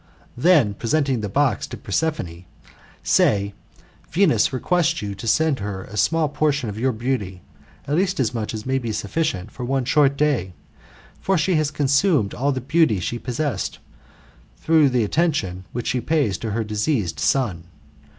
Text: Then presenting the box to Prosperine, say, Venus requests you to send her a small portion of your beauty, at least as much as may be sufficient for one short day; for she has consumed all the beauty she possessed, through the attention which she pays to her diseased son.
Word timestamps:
Then 0.35 0.73
presenting 0.73 1.21
the 1.21 1.29
box 1.29 1.67
to 1.67 1.77
Prosperine, 1.77 2.45
say, 3.03 3.53
Venus 4.09 4.51
requests 4.51 5.03
you 5.03 5.13
to 5.13 5.27
send 5.27 5.59
her 5.59 5.83
a 5.83 5.95
small 5.95 6.27
portion 6.27 6.69
of 6.71 6.79
your 6.79 6.91
beauty, 6.91 7.43
at 7.87 7.95
least 7.95 8.19
as 8.19 8.33
much 8.33 8.51
as 8.55 8.65
may 8.65 8.79
be 8.79 8.91
sufficient 8.93 9.51
for 9.51 9.63
one 9.63 9.85
short 9.85 10.17
day; 10.17 10.53
for 11.19 11.37
she 11.37 11.53
has 11.53 11.69
consumed 11.69 12.33
all 12.33 12.51
the 12.51 12.61
beauty 12.61 12.99
she 12.99 13.19
possessed, 13.19 13.77
through 14.57 14.89
the 14.89 15.03
attention 15.03 15.65
which 15.71 15.85
she 15.85 16.01
pays 16.01 16.39
to 16.39 16.49
her 16.49 16.63
diseased 16.63 17.19
son. 17.19 17.65